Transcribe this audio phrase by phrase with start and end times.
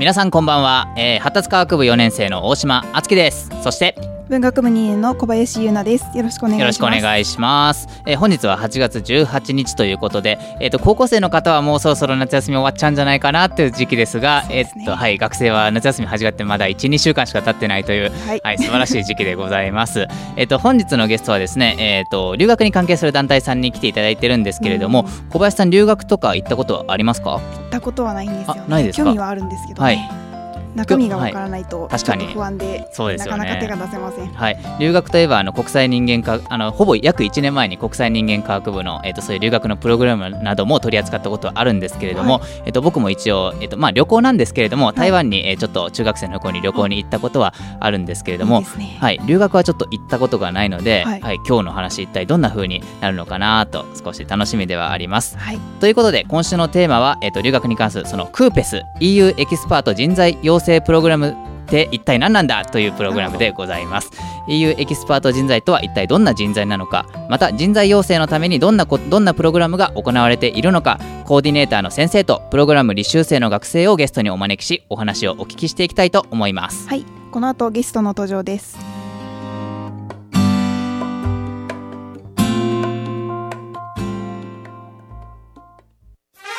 [0.00, 3.50] 皆さんこんばんは、えー、発達科学部4年生の大島敦樹です。
[3.62, 3.94] そして
[4.30, 6.16] 文学部2年の小林優奈です。
[6.16, 6.60] よろしくお願いします。
[6.60, 20.06] よろしくお願いします、えー、本日は8月18日ということでえっ、ー、と高校生の方はもうそろそろ夏休み終わっちゃうんじゃないかなっていう時期ですが、ね、えっ、とはい学生は夏休み始まってまだ1、2週間しか経ってないという、はい、はい、素晴らしい時期でございます。
[20.36, 27.32] えっと本日のゲストはですねえっ、と留学に関係する団体さんに来ていただいてるんですけれども、小林さん留学とか行ったことはありますか？
[27.32, 30.29] 行ったことはないんですよ、ね、ないです興味はあるんですけど、ね、はい
[30.74, 32.26] 中身がわからないと、確かに。
[32.26, 55.36] 不安でそうですよ、ね、なかなか手が出せません、はい、留学といえばあの国際人間科あのほぼ約1年前に国際人間科学部の、えーと、そういう留学のプログラムなども取り扱ったことはあるんですけれども、はい、えーと、僕も一応、えーとまあ、旅行なんですけれども台湾に、えー、ちょっと中学生の頃に旅行に行ったことはあるんですけれども、ね、はい、留学はちょっと行ったことがないので、はい、はい、今日の話一体どんな風になるのかなと少し楽しみではあります。
[55.38, 61.34] はい、ということで今週のテーマは、えー、と留学に関するそのクーペス EU エキスパート人材養成プログラム
[61.66, 64.10] って一体何なんだというプログラムでございます。
[64.48, 76.88] EU エキスパート人材とは一体どんな人材なのかまた人材養成のためにどんなどんなプログラムが行われているのかコーディネーターの先生とプログラム履修生の学生をゲストにお招きしお話をお聞きしていきたいと思います。
[76.88, 78.76] はいこの後ゲストの登場です。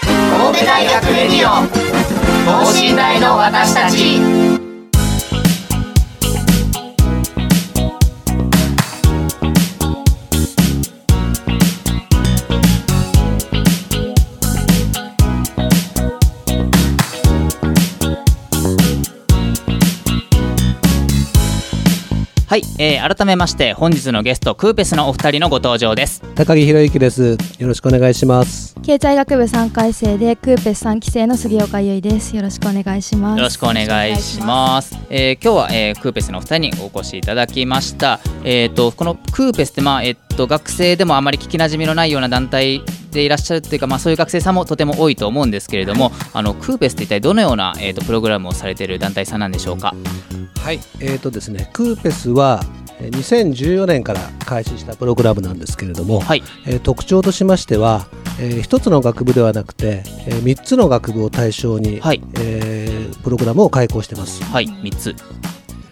[0.06, 4.61] 神戸大学レディオ等身大の私たち。
[22.52, 26.22] はい、えー、改めまして本日のゲストクーペスのお二人のご登場です。
[26.36, 27.38] 高木博之です。
[27.60, 28.76] よろしくお願いします。
[28.84, 32.36] 経済学部3回生でクーペス3期生の杉岡優衣です。
[32.36, 33.38] よろしくお願いします。
[33.38, 34.98] よろしくお願いします。
[35.10, 38.20] えー、今日は、えー、クーペスのお二人にお越しいただきました。
[38.44, 49.94] えっ、ー、とこのクーペスってまあえっ、と学生でもあまり聞きなじみのないような団体でいらっしゃるというか、まあ、そういう学生さんもとても多いと思うんですけれどもあのクーペスって一体どのような、えーと、プログラムをされている団体さんなんでしょうか？
[50.64, 52.64] はい、えーとですね、クーペスは
[53.00, 58.06] 2014年から開始したプログラムなんですけれども、はい、えー、特徴としましては、
[58.40, 64.44] えー、1つの学部ではなくて、えー、3つの学部を対象に、はい、えー、プログラムを開講してます。
[64.44, 65.16] はい、3つ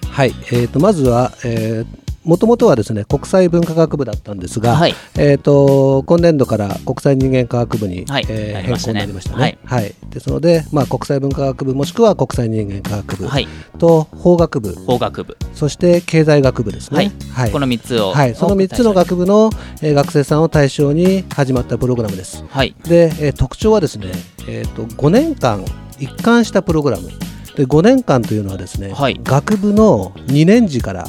[0.07, 9.57] はい、えーと、まずは、えーもともとはですね国際文化学部だったんですが、はい、えーと、今年度から国際人間科学部に、はい、えー、変更になりましたね。
[9.63, 13.29] はい、はい、ですので、まあ、国際文化学部もしくは国際人間科学部
[13.77, 14.73] と法学部。
[14.85, 15.37] 法学部。
[15.53, 19.49] そして経済学部ですね、はい、この3つを、はい、その3つの学部の、
[19.81, 22.43] えー、学生さんを対象に始まったプログラムです。
[22.49, 24.11] はい、で、えー、特徴はですね、
[24.47, 25.63] えーと、と5年間
[25.99, 27.09] 一貫したプログラム。
[27.55, 31.05] で5年間というのはですね、はい、学部の2年次から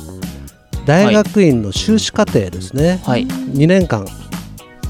[0.86, 4.06] 大学院の修士課程ですね、はい、2年間。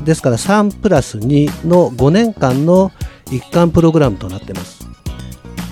[0.05, 2.91] ですから3プラス2の5年間の
[3.31, 4.87] 一貫プログラムとなってます。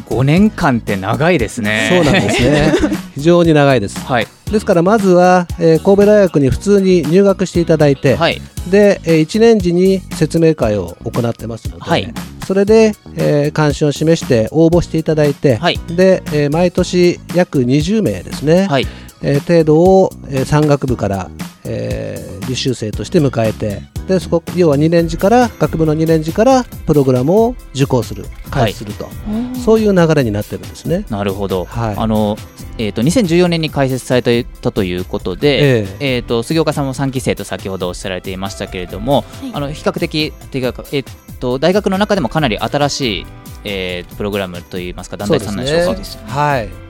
[0.06, 1.88] 5年間って長いですね。
[1.90, 2.72] そうなんですね。
[3.18, 8.40] 非常に長いです、はい、ですからまずは、えー、神戸大学に普通に入学していただいて、はい、
[8.70, 12.14] で、えー、1年時に説明会を行ってますので、はい、
[12.46, 18.86] それで、えー、関心を示して応募していただいて、はい、で、えー、毎年約20名ですね、はい
[19.22, 21.30] えー、程度を、えー、山岳部から、
[21.64, 29.10] えー、履修生として迎えてでそこ要は2年次から学部の2年次からプログラムを受講する開始すると、は
[29.54, 31.04] い、そういう流れになってるんですね。
[31.10, 32.36] なるほど、はい、あの
[32.80, 43.26] えーと、2014年に開設されたということで、えー、えーと杉岡さんも3期生と先ほどおっしゃられていましたけれども、はい、あの比較的ていうか、えーと、大学の中でもかなり新しい、
[43.64, 45.90] えー、プログラムといいますか団体さんなんでしょうか？
[45.90, 46.87] うね、はい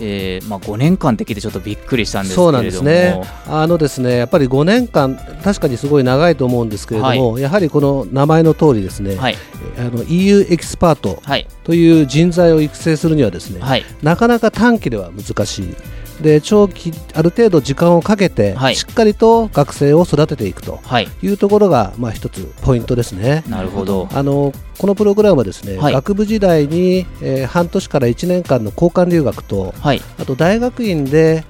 [0.00, 2.46] えーまあ、5年間って聞いてちょっとびっくりしたんですけれども。
[2.46, 3.20] そうなんですね。
[3.46, 9.36] あのですねやっぱり5年間確かにすごい長いと思うんですけれども、はい、やはりこの名前の通りですね、はい、
[9.78, 11.22] あの EU エキスパート
[11.64, 15.74] という人材を育成するにはですね、はい、なかなか短期では難しい
[16.20, 20.80] で長期ある程度時間をかけて、しっかりと学生を育てていくと
[21.22, 21.28] い。
[21.28, 23.44] うところが、まあ、一つポイントですね。
[23.48, 24.08] なるほど。
[24.12, 31.44] あのこのプログラムはですね、はい、学部時代に、えー、半年から1年間の交換留学と、はい、あと大学院で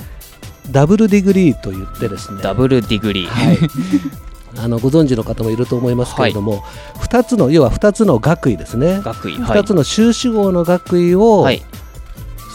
[0.71, 3.59] ダブルディグリーと言ってですねダブルディグリー、はい、
[4.57, 6.61] あのご存知の方もいると思いますけれども、はい、
[7.07, 9.01] 2つの要は2つの学位ですね。
[9.03, 11.63] 学位、2つの修士号の学位を、はい、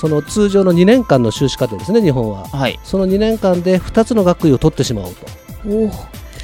[0.04, 5.26] その通常の2年間の修士課程ですね日本は、はい、その2年間で2つの学位を取ってしまおうと。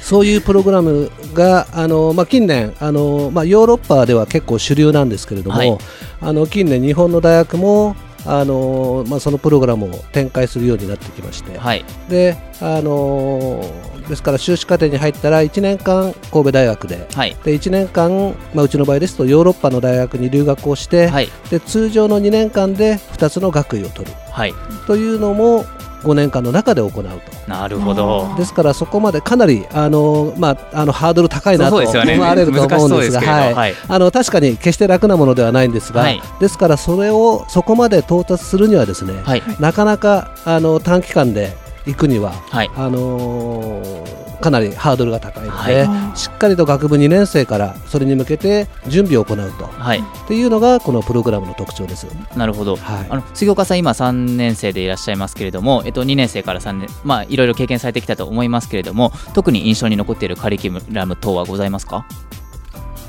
[0.00, 5.78] そういうプログラムがあの、まあ、近年あの、まあ、ヨーロッパでは結構主流なんですけれども、はい、
[6.22, 13.62] あの近年、日本の大学もあのまあ、そのプログラムを展開するようになってきまして、はい、であの
[14.10, 24.54] ですから修士課程に入ったら1年間神戸大学で,、はい、で1年間、まあ、うちの場合ですとヨーロッパの大学に留学をして、はい、で通常の2年間で2つの学位を取る、はい、
[24.86, 25.64] というのも
[26.02, 27.10] 5年間の中で行うと。
[27.46, 28.34] なるほど。
[28.36, 33.74] ですからそこまでかなりあの、まあ、あのハードル高いなと思われると思うんですがはい。
[33.86, 41.54] あの確かに決して楽なものではないんですが、はい、ですからそれをそこまで到達するにはですね、はい、なかなかあの短期間で
[41.86, 52.06] 行くには、はい、あのー、かなりハードルが高いので、はい、しっかりと学部2年生からそれに向けて準備を行うと、はい、っていうのがこのプログラムの特徴です。
[52.36, 62.06] なるほど、はい、あの杉岡さん今3年生でいらっしゃいますけれども、えっと、2年生から3年まあいろいろ経験されてきたと思いますけれども特に印象に残っているカリキュラム等はございますか？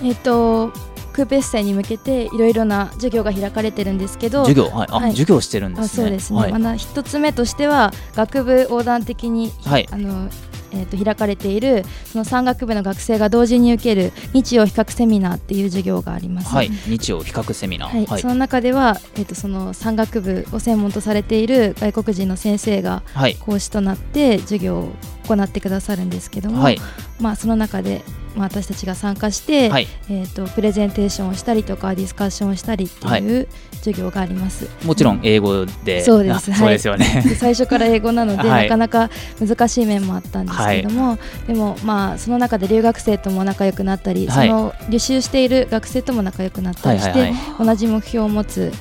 [0.04, 0.72] えっと
[1.12, 4.76] クーペッセに向けていろいろな授業が開かれてるんですけど授業？
[4.76, 6.04] はい、あ、はい、授業してるんですね。
[6.04, 10.30] そうですね、はい、ま一つ目としては学部横断的に、はい、あの
[10.74, 18.06] えー、と開かれているその山学部の学生が同時に受ける日曜比較セミナーっていう授業があります、はい、日曜比較セミナー、はい。
[18.06, 23.04] はい、その中では、えー、とその山学部を専門とされている外国人の先生が
[23.42, 24.90] 講師となって授業を
[25.28, 26.80] 行ってくださるんですけども、はい、
[27.20, 28.02] まあ、その中で
[28.36, 36.04] まあ、私たちが参加して、はい、えーと、プレゼンテーションをしたりとかディスカッションをしたりっていう授業があります、もちろん英語で。
[36.04, 37.24] そうです、そうですよね。
[37.38, 41.18] 最初から英語なので、なかなか難しい面もあったんですけども、
[41.48, 48.72] でもまあその中で留学生とも仲良くなったり、その履修している学生とも仲良くなったりして、同じ目標を持つ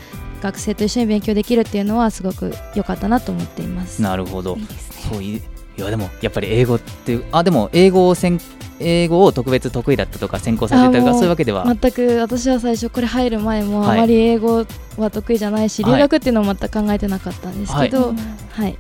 [0.43, 4.03] 学生と一緒に勉強できるっていうのはすごく良かったなと思っています。
[4.03, 4.65] なるほど、ね、
[5.11, 5.43] そういう
[5.77, 8.41] いやでもやっぱり英語っていうあでも英語を専
[8.81, 11.65] 英語を特別得意だったとか専攻されてたとかそういうわけでは。
[11.67, 14.67] 全く私は最初これ入る前もあまり英語
[14.97, 18.17] は得意じゃないし、はい、留学っていうのも全く考えてなかったんですけど、はい、
[18.53, 18.79] はい、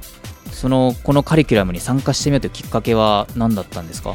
[0.53, 4.15] そのこのカリキュラムに参加してみようというきっかけは何だったんですか？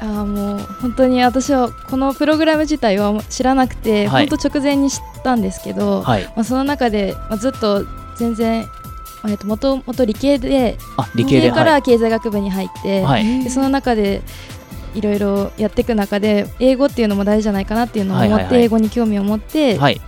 [0.00, 7.84] あもう本当に私はこのプログラム自体は知らなくて、はい、本当直前に知ったんですけど、はい、まあ、その中で、まあ、ずっと
[8.16, 8.66] 全然
[9.28, 10.76] えっと、もともと理系で
[11.14, 14.20] 理系から経済学部に入って、はい、でその中で
[14.94, 20.00] いろいろやっていく中で英語っていうのも大事じゃないかなっていうのを思って、英語に興味を持って、はい、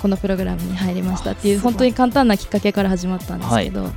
[0.00, 3.84] このプログラムに入りましたっていう本当に簡単なきっかけから始まったんですけど。
[3.84, 3.92] はい。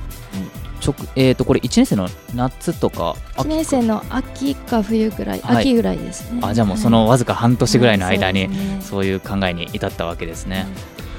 [0.84, 6.40] 直えーと、これ1年生の夏とか1年生の秋か冬ぐらい、はい、秋ぐらいですね。
[6.42, 8.48] あじゃあもうそのわずか半年ぐらいの間に、
[8.80, 10.66] そういう考えに至ったわけですね、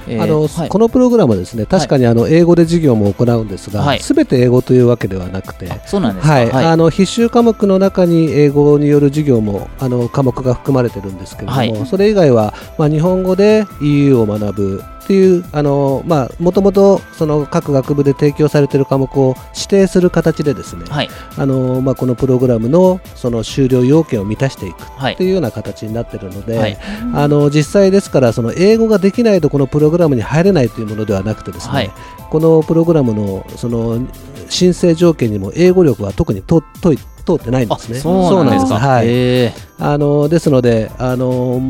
[0.08, 26.78] えー、あの、はい、このプログラムはですね確かにあの英語で授業も行うんですが、す、べ、て英語というわけではなくて、そうなんですはい、あの必修科目の中に英語による授業もあの科目が含まれてるんですけれども、それ以外はまあ日本語で EU を学ぶっていうあのまあもともとその各学部で提供されている科目を指定する形でですね、はい、あのまあこのプログラムのその修了要件を満たしていくっていうような形になっているので、はい、
[27.14, 31.92] あの実際ですからその英語ができないとこのプログラムに入れないというものではなくてですね、はい、
[32.30, 34.08] このプログラムのその
[34.50, 38.00] 申請条件にも英語力は特にとと通ってないんですね。
[38.00, 38.80] そうなんですか。
[38.80, 39.54] はい。
[39.80, 41.62] あのですのであの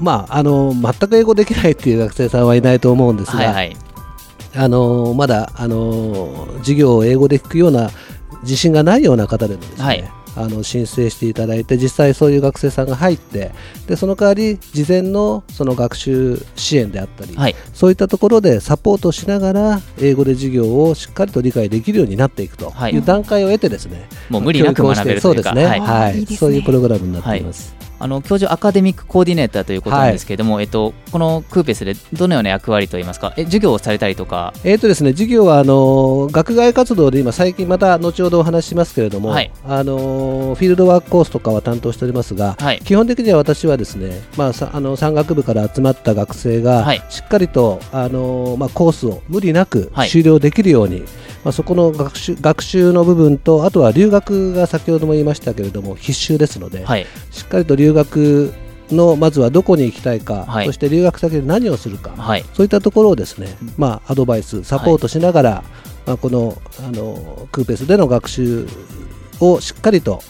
[0.00, 3.76] まあ、あの全く英語できないっていう学生さんはいないと思うんですが、はいはい、
[4.56, 7.90] あのまだあの授業を英語で聞くような
[8.42, 13.52] 自信がないような方でもですね、はい、あの申請していただいて実際そういう学生さんが入って
[13.86, 22.96] でその代わり事前のその学習支援であったり、はい、そういったところでサポートしながら英語で授業をしっかりと理解できるようになっていくとい。
[22.96, 27.74] う段階を得てですね、もう無理なく学べるそうですね、はい、はい、そういうプログラムになっています。
[28.00, 34.54] あの教授アカデミックコーディネーターということなんですけれども、はい、えっと、このクーペスでどのような役割といいますか、え授業をされたりとか。
[34.64, 39.98] えっ、とですね、授業はあの学外活動で今、最近また後ほどお話ししますけれども、はい、あの
[40.56, 51.04] フィールドワークコースとかは担当しておりますが、はい、基本的には私はですね、まあ、あの山岳部から集まった学生が、しっかりとあの、まあ、コースを無理なく終了できるように、
[51.44, 56.84] まあ、そこの学習学習の部分と、あとは留学が先ほども言いましたけれども、必修ですので、
[57.30, 58.52] しっかりと留留学
[58.90, 65.64] のまずはどこに行きたいか、はい、そして留学先で何をするか、はい、そういったところをですね、まあ、アドバイス、サポートしながら、はい、
[66.06, 68.66] まあ、このあのクーペスでの学習
[69.40, 70.22] をしっかりと、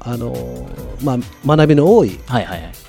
[0.00, 0.68] あの
[1.02, 2.18] まあ、学びの多い。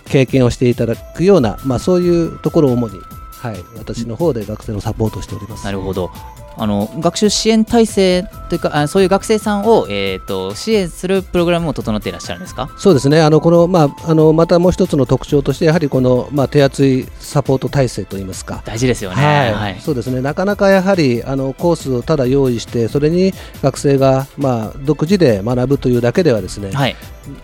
[0.09, 2.97] 経験をしていただくような、まあ、そういうところを主に、
[3.31, 5.65] はい、私の方で学生のサポートをしております。
[5.65, 6.09] なるほど
[6.57, 12.69] あの学習支援体制というかあそういう学生さんを、えーと、支援するプログラムを整っていらっしゃるんですか？
[12.77, 13.21] そうですね。
[13.21, 18.63] あのこの、まあ、あのまたもう一つの特徴としてやはりこの、まあ、手厚いサポート体制といいますか。
[18.65, 20.21] 大事ですよね、はい、はい、そうですね。
[20.21, 26.95] なかなかやはりあのコースをただ用意してそれに学生が、まあ、独自で学ぶというだけではですね、はい、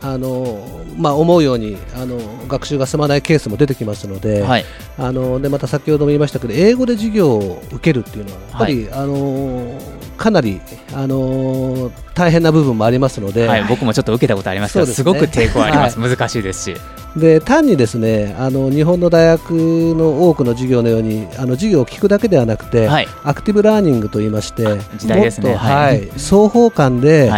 [0.01, 4.65] あのまあ、思うようにあの学習が進まないケースも出てきますので,、はい、
[4.97, 9.79] あのでまた先ほども言いましたけど英語で授業を受けるっていうのはやっぱり、はい、あの
[10.17, 10.61] かなり、
[10.93, 16.77] あの大変な部分もありますので、はい、僕もちょっと受けたことありますけど、す,、ごく抵抗あります、難しいですし。
[17.15, 22.87] で単にですねあの日本の大学の多くの授業のようにあの授業を聞くだけではなくて、
[23.23, 24.63] アクティブラーニングといいまして
[24.97, 27.31] 時代ですね、はい、双方間で、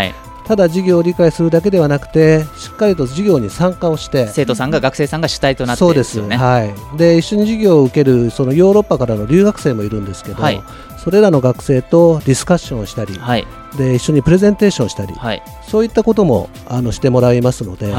[0.45, 10.61] ただ授業を理解するだけではなくてしっかりと授業に参加をして生徒さんが学生さんが主体となって、ね、そうです、はい、で一緒に授業を受けるそのヨーロッパからの留学生もいるんですけど、はい、
[10.97, 13.45] それらの学生とディスカッションをしたり、はい、
[13.77, 17.93] で一緒にプレゼンテーションしたり、はい、そういったこともあのしてもらいますので、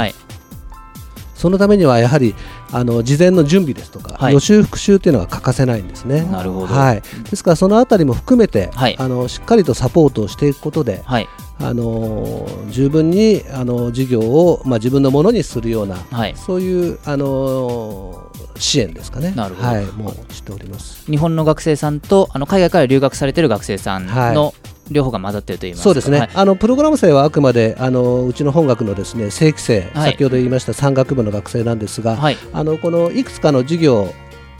[1.47, 2.35] そのためにはやはり
[2.73, 6.23] あの事前の準備ですとか、はい、予習復習というのが欠かせないんですね。
[6.25, 11.29] なるほど、はい、ですからそのあたりも含めて、はい、あのしっかりとサポートをしていくことで、はい、
[11.61, 19.31] あの十分にあの授業を、まあ、自分のものにするような、はい、そういうあの支援ですかね。
[19.37, 21.09] なるほど、はい、もうしております。
[21.09, 24.53] 日本の学生さんとあの海外から留学されている学生さんの、
[24.91, 34.13] 両方が混ざっているといいますそうですね、はい、あのプログラム生はあくまであのうちの本学のですね正規生、はい、先ほど言いました山岳部の学生なんですが、はい、あのこのいくつかの授業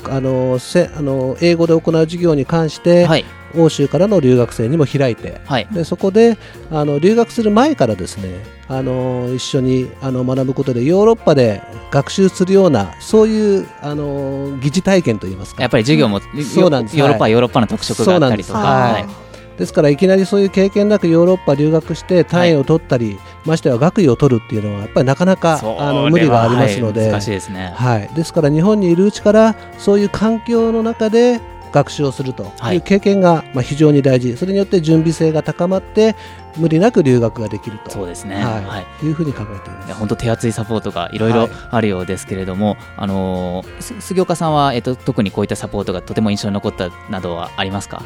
[0.05, 3.25] あのせあの英語で行う授業に関して、はい、
[3.57, 6.39] 欧州からの留学生にも開いて、はい、でそこで
[6.71, 15.63] あの留学する前からですねあの一緒にあの学ぶことでヨーロッパで学習するようなそういうあの疑似体験といいますか。
[15.63, 16.99] やっぱり授業も、うん、そうなんです。
[16.99, 19.26] ヨーロッパはヨーロッパの特色があったりとか。
[19.57, 31.41] はいですからいきなりそういう経験なくヨーロッパ留学して単位を取ったり、はい、ましては学位を取るっていうのはやっぱりなかなかあの無理がありますので、はい、難しいですね、はい、ですから日本にいるうちからそういう環境の中で
[31.73, 32.77] 学習をするとい。
[32.77, 36.17] う経験がまあ非常に大事、それによって準備性が高まって
[36.57, 37.91] 無理なく留学ができると。
[37.91, 38.65] そうですね、はい。
[38.65, 39.95] はい、いうふうに考えています。
[39.95, 48.03] 本当手厚いサポートがいろいろあるようですけれども、はい、あの杉岡さんは、えっと、特にこういったサポートがとても印象に残ったなどはありますか？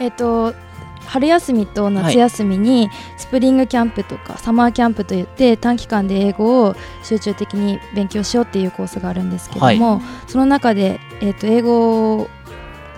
[0.00, 0.54] えっと
[1.06, 12.28] 春休みと夏休みにスプリングキャンプとかサマーキャンプといって短期間で英語を集中的に勉強しようっていうコースがあるんですけども、はい、その中で、えー、と英語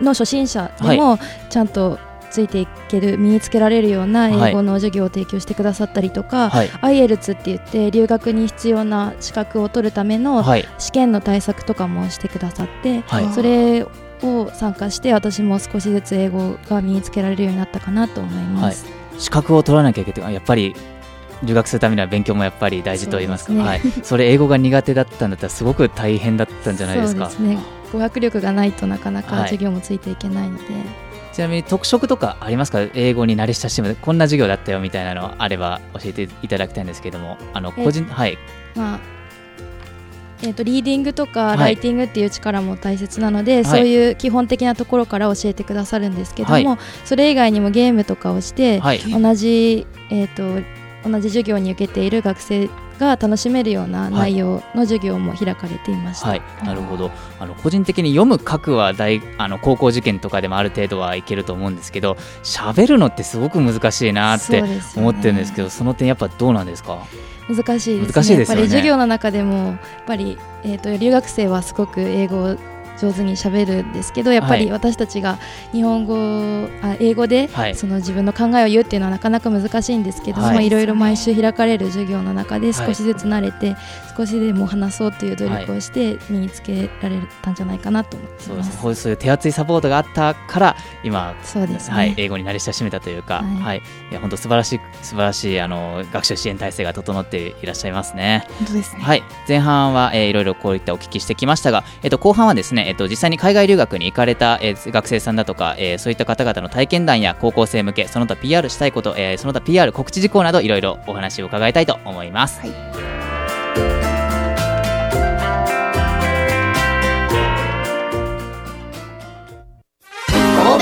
[0.00, 1.18] の初心者でも
[1.50, 1.98] ちゃんと
[2.30, 10.44] ついていける身につけられるような英語の授業を提供してくださったりとか、はい、IELTS って言って留学に必要な資格を取るための
[10.78, 13.86] 試験の対策とかもしてくださって、はい、それ
[14.26, 20.74] を参加して私も少しずつ英語が身につけられるようになったかなと思います、はい、資格を取らなきゃいけないやっぱり
[21.42, 27.28] 留学するためには勉強もやっぱり大事と言いますか、ね、はい、それ英語が苦手だったんだったらすごく大変だったんじゃないですか。
[27.30, 27.62] そうですね。
[27.92, 32.80] 語学力がないとなかなか授業もついていけないので、はい、ちなみに特色とかありますか？
[32.94, 38.38] 英語に慣れ親しむこんな授業だったよみたいなのあれば教えていただきたいんですけどもあの個人はい。
[38.74, 39.15] まあ
[40.42, 50.66] えーと、リーディングとかライティングっていう力も大切なので、はい、そういう基本的なところから教えてくださるんですけども、はい、それ以外にもゲームとかをして、はい、同じ、えーと、
[51.04, 57.10] 同じ授業に受けている学生が楽しめるような内容の授業も開かれていました、はい、なるほど。
[57.38, 64.64] あの個人的に読む書くは大あの高校受験とかでもある程度はいけると思うんですけど喋るのってすごく難しいなって
[64.96, 67.06] 思ってるんですけどそ、ね,、の点やっぱどうなんですか？
[67.48, 68.22] 難しいですね。
[68.24, 68.36] すね。
[68.38, 72.56] やっぱり授業の中でもやっぱり、えーと、留学生はすごく英語を
[73.00, 75.38] 上手にしゃべるんですけどやっぱり私たちが
[75.72, 76.16] 日本語
[76.82, 83.76] あ英語で、その自分の考えを言うっていうのはなかなか難しいんですけど、はい、いろいろ毎週開かれる授業の中で少しずつ慣れて、
[84.16, 98.46] 少しでも話そうという努力をして身につけられたんじゃないかなと思ってます、はい、そういう手厚いサポートがあったから今そうです、ね、はい、英語に慣れ親しめたというか、はい、はい、いや本当素晴らしい素晴らしいあの学習支援体制が整っていらっしゃいますね。
[98.58, 99.02] 本当ですね。
[99.02, 112.60] はい、前半は、えー、いろいろこういったお聞きしてきましたが、えっ、ー、と後半はですね、えっ、ー、と実際に海外留学に行かれた、えー、学生さんだとか、えー、そういった方々の体験談や高校生向けその他 PR したいこと、えー、その他 PR 告知事項などいろいろお話を伺いたいと思います。
[112.60, 113.15] はい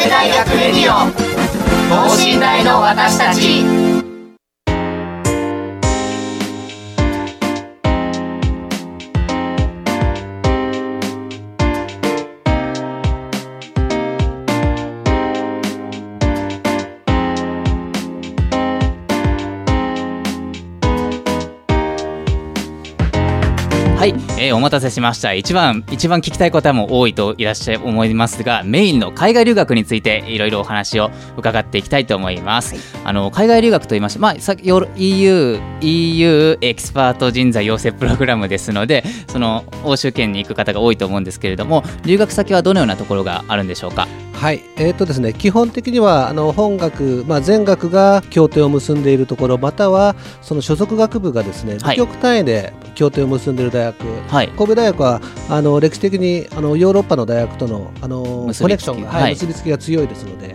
[0.09, 1.11] 大学レディオ
[1.89, 4.04] 等身大の私たち。
[24.45, 25.33] えー、お待たせしました。
[25.33, 44.07] 一番一番聞きたい方も多いといらっしゃい思いますがメインの海外留学についていろいろお話を伺っていきたいと思います、はい、あの海外留学と言いましてまあさ EU EU エキスパート人材養成プログラムですのでその欧州圏に行く方が多いと思うんですけれども留学先はどのようなところがあるんでしょうか？
[44.35, 58.23] はい、えーとですね、基本的にはあの本学、まあ、全学が協定を結んでいるところまたはその所属学部がですね、部局単位で協定を結んでいる大学、はい、神戸大学はあの歴史的にあのヨーロッパの大学とのあの
[58.59, 60.55] コネクションが、はい、結びつきが強いですので。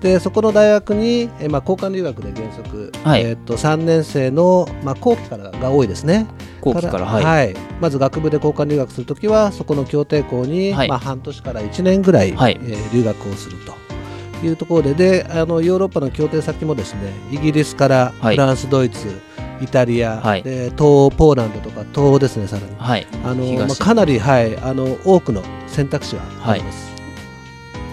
[0.00, 6.26] でそこの大学に、えまあ、交換留学で原則、はい、えーと、3年生の、まあ、後期からが多いですね。
[6.60, 13.74] 後期からはい、はい、まず学部で交換留学するときはそこの協定校に、はい、まあ、半年から1年ぐらい、はい、えー、留学をすると。
[14.44, 19.08] いうところでであのヨーロッパの協定先もですねイギリスからフランス、ドイツ
[19.60, 26.86] イタリア、はい、で東ポーランドとか東欧ですねさらに、はい、あのまあ、かなり、はい、あの多くの選択肢はあります。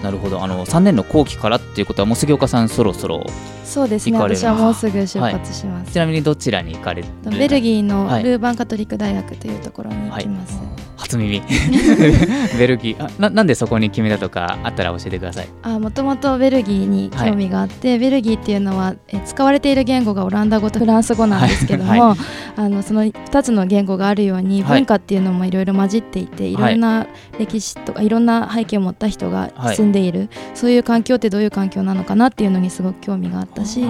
[0.01, 0.43] なるほど。
[0.43, 3.25] あの3年の後期からっていうことはもう杉岡さんそろそろ
[3.63, 4.20] そうですね。
[4.20, 10.84] 私はもうすぐ出発します、はい、ちなみにどちらに行かれベルギーのルーバンカトリック大学というところに行きます、はい。
[10.98, 11.41] 初耳。
[12.58, 13.05] ベルギー。
[13.05, 15.48] あななんでそこに決めたとかあったら教えてください。
[15.62, 22.15] あもともとベルギーに興味があって、はい、ベルギーっていうのはえ使われている言語がオランダ語とフランス語なんですけども、
[22.55, 33.83] あのその2つの言語があるように文化っていうのもいろいろ混じっていて、い、ろんな歴史とかいろんな背景を持った人が住んでいる、そういう環境ってどういう環境なのかなっていうのにすごく興味があったし、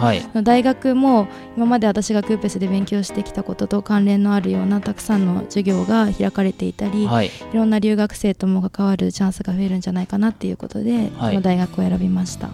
[0.43, 12.49] 大学も今まで私がクーペスで勉強してきたことと関連のあるようなたくさんの授業が開かれていたり、はい、いろんな留学生とも関わるチャンスが増えるんじゃないかなっていうことで、はい、この大学を選びました。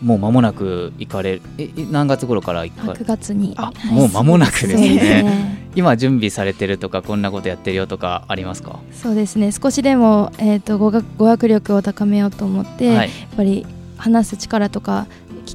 [0.00, 3.54] もう間もなく行かれえ何月頃から行か9月に。
[3.56, 4.94] あ、もう間もなくですね。
[4.94, 8.78] ね、今準備されてるとかこんなことやってるよとかありますか？
[8.92, 9.50] そうですね。
[9.50, 15.08] 少しでも、えーと、語学語学力を高めようと思って、はい、やっぱり話す力とか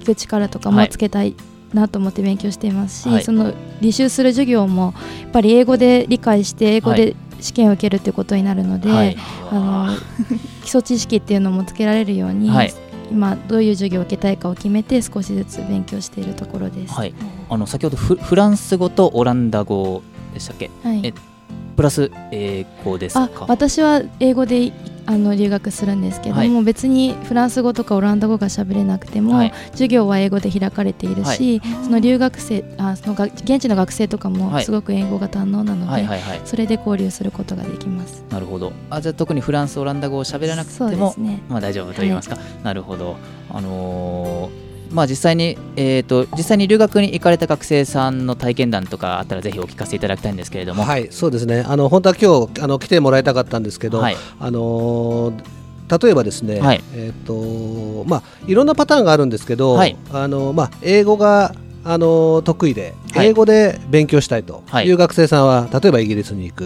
[0.03, 1.35] 聞く力とかもつけたい、
[1.73, 9.17] なと思って勉強していますし、はい、その履修する授業もやっぱり英語で理解して英語で試験を受けるということになるので、はい、
[9.49, 9.97] あ
[10.31, 12.73] の基礎知識っていうのもつけられるように、はい、
[13.09, 16.93] 今どういう授業を受けたいかを決めて少しずつ勉強しているところです。
[17.49, 20.69] あの先ほどフフランス語とオランダ語でしたっけ？
[20.85, 21.11] え
[21.75, 23.45] プラス英語ですか？
[23.47, 24.71] 私は英語で
[25.05, 36.07] あの留学するんですけども、はい、別にフランス語とかオランダ語が喋れなくても、はい、授業は英語で開かれているし、はい、その留学生あそのが現地の学生とかもすごく英語が堪能なので、
[36.45, 38.23] それで交流することができます。
[38.29, 38.71] なるほど。
[38.89, 43.17] あじゃあ特にフランスオランダ語を喋らなくても、ね、まあ、大丈夫と言いますか、なるほど。
[43.49, 50.84] あのーまあ、実際に、えーと、実際に留学に行かれた学生さんの体験談とかあったらぜひお聞かせいただきたいんですけれども。
[50.84, 51.65] はいそうですね。
[51.67, 55.63] あの本当は今日あの来てもらいたかったんですけど、はい、あのー
[56.01, 61.53] 例えばですね、はい、えっ、ー、とまあいろんなパターンがあるんですけど、はい、あのまあ英語が
[61.86, 64.63] あの得意で英語で勉強したいと。
[64.82, 64.89] い。
[64.91, 66.65] う学生さんは、例えばイギリスに行く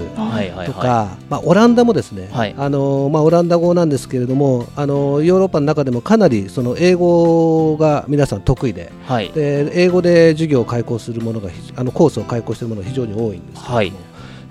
[0.66, 8.92] とか、まあ、オランダもですね、あのまあ、オランダ語なんですけれどもあのヨーロッパの中でもかなりその英語が皆さん得意で,、
[9.34, 14.07] で英語で授業を開講するものがあのコースを開講しているものが非常に多いんですけれども。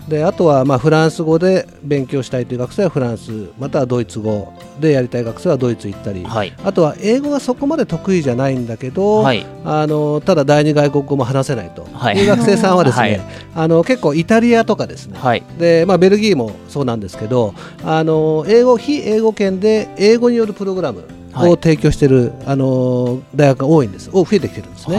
[0.09, 11.85] であとはまあフランス語で勉強したいという学生はフランスまたはドイツ語でやりたい学生はドイツ行ったり、はい、あとは英語がそこまで得意じゃないんだけど、はい、あのただ第二外国語も話せないと。
[12.12, 12.25] い。
[12.25, 13.21] う学生さんはですね、はい、
[13.55, 15.19] あの結構イタリアとかですね、
[15.59, 24.11] でまあ、ベルギーもそうなんですけどあの英語非英語圏で英語によるプログラムを提供している、あの大学が多いんです。
[24.11, 24.99] 増えてきてるんですね。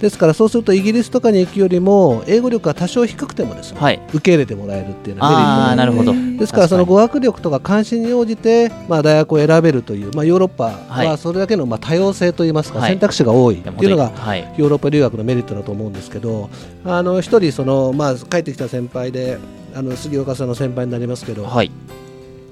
[0.00, 6.38] ですからそうするとイギリスとかに行くよりも英語力が多少低くてもですね、はい、受け入れてもらえるっていうのはメリットなるほど。
[6.38, 14.12] ですからその語学力とか関心に応じて、まあ、大学を選べるという、まあ、ヨーロッパはそれだけのまあ多様性といいますか、選択肢が多いっていうのが
[14.56, 16.48] ヨーロッパ留学のメリットだと思うんですけど
[16.84, 19.38] あの一人その、まあ、帰ってきた先輩で
[19.74, 21.70] あの杉岡さんの先輩になりますけど、はい、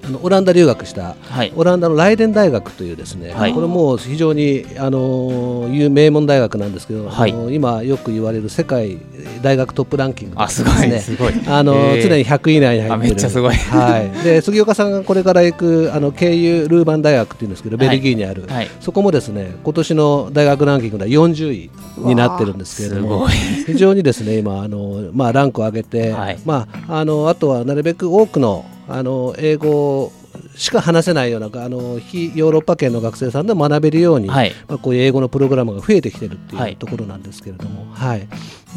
[0.06, 8.98] あのオランダ留学した、はい、オランダのライデン大学というですね、はい、これも非常にあの有名門大学なんですけど、はい、あの今よく言われる世界
[9.42, 11.00] 大学トップランキングですね。
[11.00, 11.32] すごい。
[11.48, 12.98] あの常に100位以内に入ってる。
[12.98, 13.54] めっちゃすごい。
[13.54, 14.24] はい。
[14.24, 18.44] で 杉岡さんがこれから行くあの経由ルーバン大学っていうんですけどベルギーにある、
[18.80, 23.26] そこもですね今年の大学ランキングでは40位になってるんですけれども、
[23.66, 26.14] 非常にですね今あのまあランクを上げて、
[26.44, 30.12] まああのあとはなるべく多くのあの英語
[30.56, 38.28] しか話せないようなあの非ヨーロッパ圏の学生さんでも学べるように、はい、まあ、こういう英語のプログラムが増えてきてるっていうところなんですけれども、はい、はい、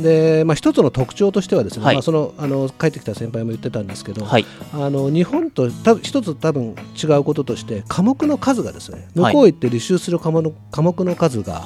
[0.02, 11.64] でまあ、一つの特徴としてはですね、はい、まあ、そのあの帰ってきた先輩も言ってたんですけど、あの日本とた一つ多分違うこととして科目の数がですね向こう行って履修する科目の科目の数が、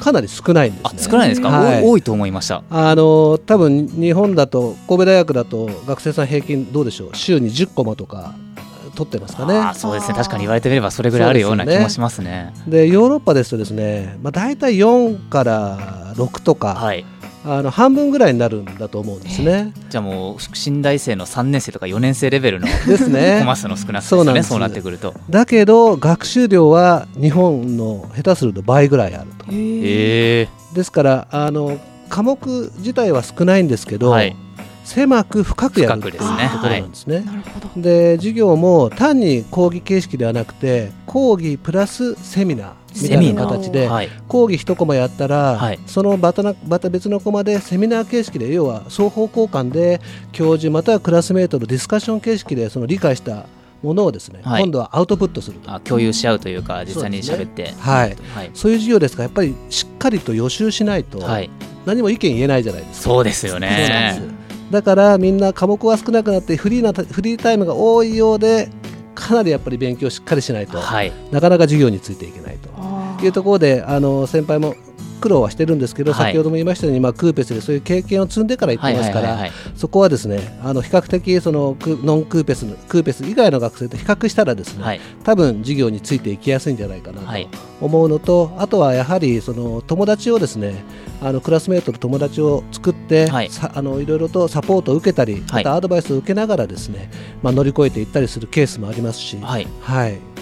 [0.00, 2.62] かなり少ないんです、ね、少ないですか、はい、多いと思いました。
[2.70, 7.10] あの多分日本だと神戸大学だと学生さん平均どうでしょう？
[7.14, 8.34] 週に10コマとか
[8.94, 9.72] 取ってますかね。
[9.74, 10.14] そうですね。
[10.14, 12.52] 確かに言われてみればそれぐらいあるような気もしますね。
[12.66, 17.04] で、ね、ヨーロッパですとですね、まあ、大体4から6とか、はい、
[17.44, 19.72] あの半分ぐらいになるんだと思うんですね。
[19.88, 25.14] じゃあもう新大生の3年生とか4年生レベルのですねコマ数の少なさですねそうなってくると。
[25.30, 29.46] だけど学習量は日本の下手すると倍ぐらいあると。
[29.46, 30.46] で
[30.84, 31.78] すからあの
[32.10, 34.36] 科目自体は少ないんですけど、はい、
[34.84, 36.24] 狭く深くやるというとこ
[36.64, 37.24] ろなんですね。
[37.26, 42.79] はい、で授業も単に講義形式ではなくて講義プラスセミナー。
[42.94, 43.88] みたいな形で、
[44.28, 50.00] 講義一コマやったら、はい、そのまたまた別のコマでセミナー形式で要は双方交換で
[50.32, 53.46] 教授またはクラスメートのディスカッション形式でその理解した
[53.82, 61.20] ものをですね、はい、今度はアウトプットするあ共有し合うというか実際に喋って、ね、はい、はい、そういう授業ですからやっぱりしっかりと予習しないと、
[61.86, 63.10] 何も意見言えないじゃないですか。
[63.10, 64.20] そうですよね。
[64.70, 68.70] だからみんな科目は少なくなってフリーなフリータイムが多いようで
[69.14, 72.70] かなりやっぱり勉強しっかりしないと、はい、なかなか授業についていけないと。
[73.22, 74.74] いうところであの先輩も
[75.20, 87.48] 苦労はしてるんですけど、はい、先ほども言いましたように、まあ、クーペスでそういう経験を積んでから行ってますから、そこはですねあの比較的そのノンクーペスクーペス以外の学生と比較したらですね、はい、多分授業についていきやすいんじゃないかなと
[87.80, 90.84] 思うのと、はい、あとはやはりその友達をですね
[91.22, 97.10] あのクラスメートの友達を作って、はい、あのいろいろとサポートを受けたり、またアドバイスを受けながらですね、
[97.42, 99.66] まあ、乗り越えていったりするケースもありますし、はい、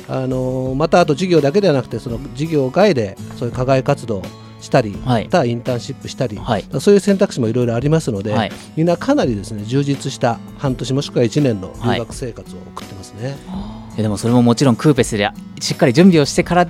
[0.08, 4.22] あのまたあと授業だけではなくてその授業外でそういう課外活動
[4.60, 13.36] したり、はい、またインターンシップしたり、はい、そういう選択肢もいろいろありますので、はい、みんなかなりですね充実した半年もしくは1年の留学生活を送ってますね。
[13.96, 15.28] でもそれももちろんクーペスで
[15.60, 16.68] しっかり準備をしてから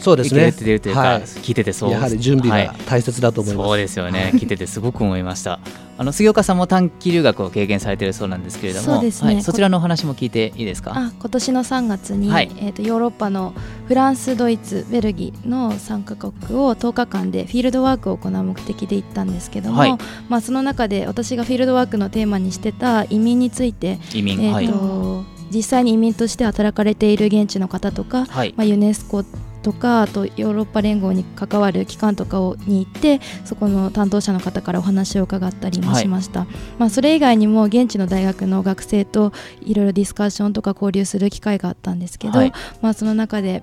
[0.00, 0.48] そうですね。
[0.48, 3.66] っていうか、はい、聞いててそうやはり準備が大切だと思います。
[3.66, 4.32] そうですよね。
[4.34, 5.60] 聞いててすごく思いました。
[6.00, 9.34] あの杉岡さんも短期留学を経験されているそうなんですけれども、そうですね。
[9.34, 10.92] はい、そちらのお話も聞いていいですか？
[10.94, 13.52] あ、今年の3月に、はい、えっ、ー、とヨーロッパの
[13.88, 29.24] フランス、ドイツ、ベルギーの3カ国を10日間でフィールドワークを行う目的で行ったんですけども、はい、まあその中で私がフィールドワークのテーマにしてた移民について、移民、えっ、ー、と、実際に移民として働かれている現地の方とか、はい、まあ、ユネスコ
[29.68, 43.62] とかあとヨーロッパ連合に関わる機関とかをに行ってそこの担当者の方からお話を伺ったりもしました、はい、まあ、それ以外にも現地の大学の学生といろいろディスカッションとか交流する機会があったんですけど、はい、まあ、その中で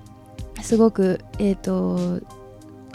[0.61, 2.21] すごく、えーと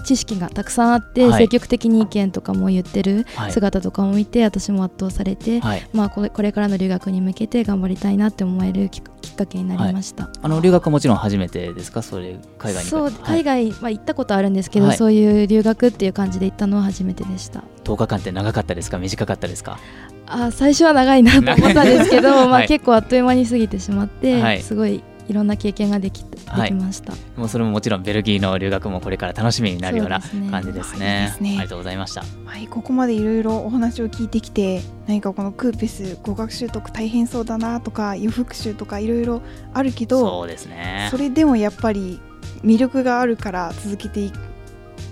[0.03, 9.03] 知識がたくさんあって、はい、積極的に意見とかも言ってる姿とかも見て、はい、私も圧倒されて、はい、まあ、これこれからの留学に向けて頑張りたいなって思えるきっ
[9.35, 12.03] かけになりました、あの留学はもちろん初めてですか？
[12.03, 17.63] それ海外にそう海外は行ったことあるんですけど、そういう留学っていう感じで行ったのは初めてでした。
[17.85, 18.99] 10日間って長かったですか？
[18.99, 19.79] 短かったですか？
[20.27, 31.33] あ最初は長いなと思ったんですけど、まあ、 結構あっという間に過ぎてしまって、すごいいろんな経験ができできました、はい、もうそれももちろんベルギーの留学もこれから楽しみになるような感じですね。
[31.37, 31.51] すね。
[31.51, 32.25] ありがとうございました。
[32.45, 39.41] はい、ここまでいろいろお話を聞いてきて何かこのクーペス語学習得大変そうだなとか予復習とかいろいろ
[39.73, 41.07] あるけどそうですね。
[41.13, 42.21] それでもやっぱり
[42.65, 44.33] 魅力があるから続けて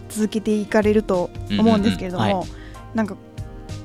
[0.09, 2.41] 続けていかれると思うんですけれども、うんうんうん。
[2.41, 2.49] はい、
[2.97, 3.17] なんか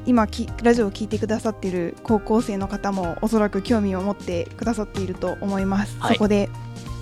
[0.06, 0.28] 今
[0.62, 6.50] ラジオを聴いてくださっている高校生の方もおそらく興味を持ってくださっていると思います、はい、そこで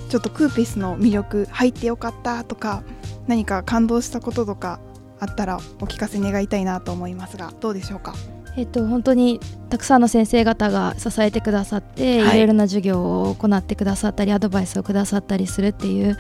[0.10, 2.84] ちょっとクーペスの魅力入ってよかったとか
[3.28, 4.80] 何か感動したこととか
[5.20, 8.14] あったらお聞かせ願いたいなと思いますがどうでしょうか？
[8.58, 16.18] えっと、本当にたくさんの先生方が支えてくださって、はい、いろいろな授業を行ってくださったりアドバイスをくださったりするっていう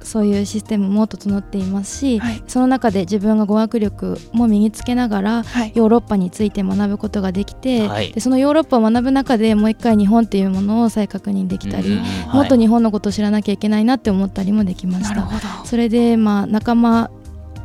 [0.00, 12.00] そういうシステムも整っていますし、はい、その中で自分が語学力も身につけながら、はい、ヨーロッパについて学ぶことができて、でそのヨーロッパを学ぶ中でもう一回日本っていうものを再確認できたり、
[12.32, 15.28] もっと日本のことを知らなきゃいけないなって思ったりもできました。
[15.66, 17.10] それで、まあ、仲間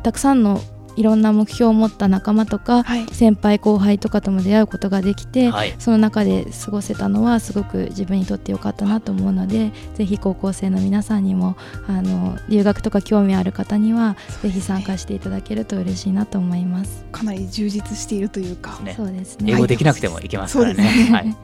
[0.02, 0.60] たくさんの
[0.96, 11.56] いろんな目標を持った仲間とか、はい、先輩後輩とかとも出会うことができて、はい、その中で過ごせたのはすごく自分にとってよかったなと思うのでぜひ高校生の皆さんにも
[11.88, 17.04] あの留学とか興味ある方にはぜひ参加していただけると嬉しいなと思います。
[17.12, 19.52] かなり充実しているというか、ね、そうですね。
[19.52, 20.82] 英語できなくてもいけますからね。
[20.82, 21.12] ね。
[21.12, 21.36] はい、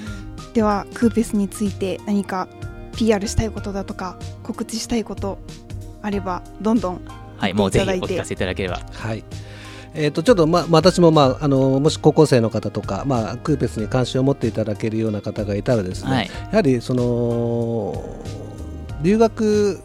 [0.54, 2.48] ではクーペスについて何か
[2.96, 5.38] PR したいことだとか告知したいこと
[6.02, 7.00] あればどんどん
[7.36, 8.80] はい、もうぜひお聞かせいただければ。
[8.92, 9.24] はい。
[9.96, 18.04] えー、とちょっと、ま、私も、まあ、あのもし高校生の方とか、まあ、クーペスに関心を持っていただけるような方がいたらですね、はい、やはりその
[19.02, 19.80] 留学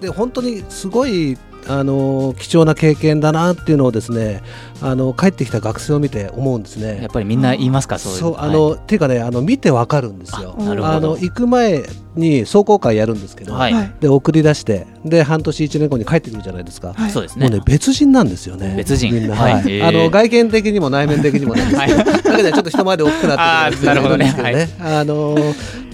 [0.00, 1.36] で本当にすごい
[1.68, 4.42] あの貴重な経験だなっていうのをですね
[4.80, 7.00] あの帰ってきた学生を見て思うんですね。
[7.00, 10.56] やっぱりみんな言いますかそうそうあの、はい、っていうかねあの見てわかるんですよ。
[10.58, 10.62] あ
[10.98, 17.48] の行く前に壮行会やるんですけど、はい、で送り出してで半年1年後に帰ってくるじゃないですか、そうですね。
[17.48, 18.74] もうね別人なんですよね。
[18.76, 19.12] 別人。
[19.12, 25.36] みんな、はい、あの外見的にも内面的にもなんですけど、だけどちょっと人前で大きくなってくるなるほどね、ねあの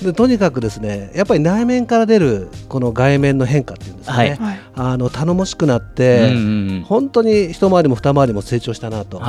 [0.03, 9.21] でとにかくですねやっぱり内面から出るこの外面の変化っていうんですかね、はい、あの頼もしくなって、うんうん、本当に一回りも二回りも成長したなと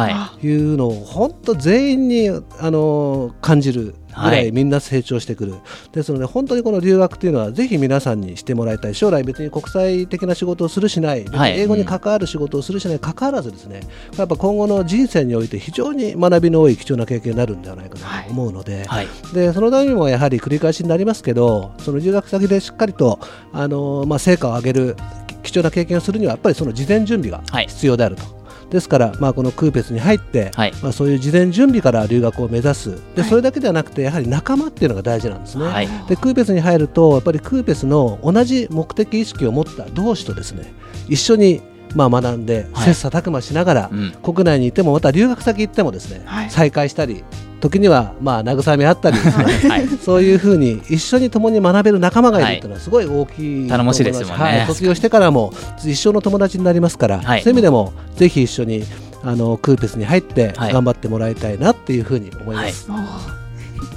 [0.44, 5.62] いうのを本当全員にあの感じるぐらいみんな成長してくる、はい、
[5.94, 8.96] ですので本当にこの留学というのはぜひ皆さんにしてもらいたい。
[8.96, 13.00] 将来別に国際的な仕事をするしない、はい、英語に関わる仕事をするしない。
[13.00, 13.82] かかわらずですね。
[14.18, 18.86] やっぱ今後の人生において非常に学びの多い貴重な経験になるんではないかなと思うので。
[18.88, 23.20] はい、でそのためにもやはり繰り返しになりますけどその留学先でしっかりと
[23.54, 24.96] あの、まあ、成果を上げる
[25.44, 28.39] 貴重な経験をするにはやっぱりその事前準備が必要であると。
[28.70, 32.98] ですから、まあ、このクーペスに入って、はい、まあ、そういう事前準備から留学を目指す。
[33.16, 40.74] で、それだけではなくてやはり仲間っていうのが大事なんですね、はい、でクーペスに入るとやっぱりクーペスの同じ目的意識を持った同士とですね
[41.08, 41.62] 一緒に
[41.96, 47.24] まあ学んで切磋琢磨しながら、はいうん、国内にいてもまた留学先行ってもですね、再会したり
[47.60, 58.84] 時にはまあ慰め合ったりですね、はい、そういうふうに一緒に共に学べる仲間がいるというのはすごい大きい、頼もしいですもんね、はい、卒業してからも一生の友達になりますから、はい、そういう意味でもぜひ一緒に
[59.24, 62.90] あのクーペスに入って頑張ってもらいたいなっていうふうに思います。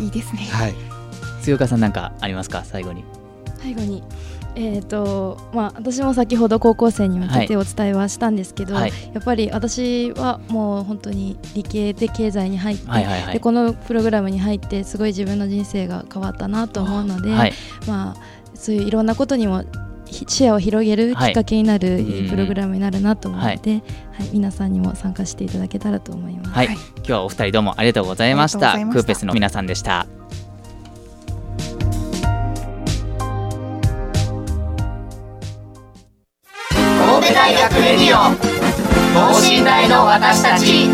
[0.00, 0.48] いいですね。
[0.50, 0.74] はい。
[1.42, 2.64] 強川さんなんかありますか？
[2.64, 3.04] 最後に。
[3.60, 4.02] 最後に
[4.54, 17.52] えーとまあ、私も先ほど高校生に向けてお伝えはしたんですけど、はい、やっぱり私はもう本当に理系で経済に入って、はいはいはい、でこのプログラムに入ってすごい自分の人生が変わったなと思うので、はい、
[17.86, 18.16] まあ、
[18.54, 19.64] そういういろんなことにも
[20.12, 26.50] 視野を広げるきっかけになる、プログラムになるなと思って、はい、はい、皆さんにも参加していただけたらと思います。
[26.50, 28.72] はい、今日はお二人どうもありがとうございました。
[28.74, 30.06] クーペスの皆さんでした。
[37.30, 38.34] 大学レディオ。
[39.14, 40.88] 等身大の私たち。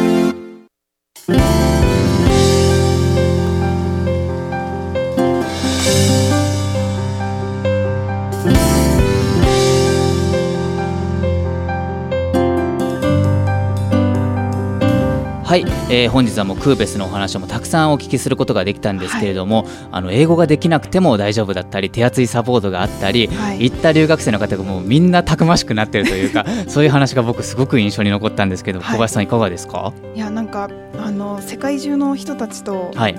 [15.48, 29.94] はい、えー、本日はもうクーベスのお話もたくさんお聞きすることができたんですけれども、はい、あの英語ができなくても大丈夫だったり手厚いサポートがあったり、はい、行った留学生の方がもうみんなたくましくなってるというか そういう話が僕すごく印象に残ったんですけど、小林さんいかがですか？
[30.14, 30.68] いやなんか
[31.02, 33.18] あの世界中の人たちと、はい。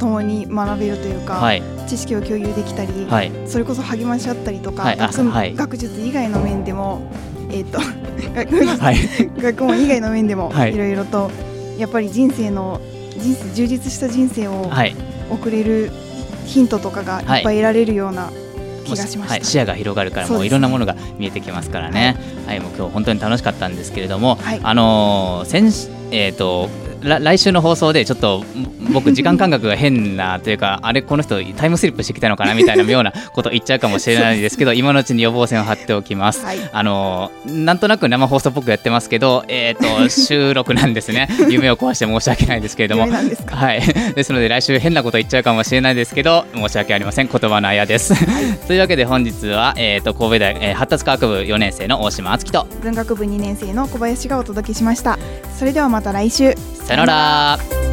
[0.00, 7.02] 共に学べるというか、はい、知識を共有できたり、はい、それこそ励まし合ったりとか、はい、学学術以外の面でも、
[7.48, 7.84] えーと、と
[9.40, 11.30] 学問以外の面でもいろいろと
[11.82, 12.80] やっぱり人生の
[13.18, 14.70] 人生充実した人生を
[15.30, 15.90] 送れる
[16.46, 18.30] ヒントとかがいっぱい得られるような
[18.84, 22.16] 気がしました、はい、視野が広がるからもういろんなものが見えてきますからね、
[22.46, 25.64] はい、はい、もう今日本当に楽しかったんですけれども、はい、あの先
[26.12, 26.68] えっ、ー、と
[27.02, 28.44] 来週の放送でちょっと
[28.92, 41.28] 僕時間感覚が変なというかあれこの人タイムスリップしてきたのかなみたいな妙なこと言っちゃうかもしれないですけど今のうちに予防線を張っておきます、はい、あのなんとなく生放送っぽくやってますけど、えーと、 収録なんですね。
[41.48, 43.08] 夢を壊して申し訳ないですけれども。
[43.46, 43.80] はい、
[44.14, 47.28] ですので来週変なこと言っちゃうかもしれないですけど申し訳ありません。
[47.28, 48.14] 言葉のあやです、
[48.66, 52.66] というわけで本日は、えーと、神戸大、えー、発達科学部4年生の大島敦樹と。
[52.82, 55.18] 文学部2年生の小林がお届けしました。
[55.58, 56.54] それではまた来週
[56.84, 57.91] さよなら。